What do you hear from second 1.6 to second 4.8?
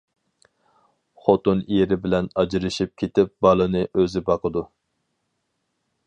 ئېرى بىلەن ئاجرىشىپ كېتىپ بالىنى ئۆزى باقىدۇ.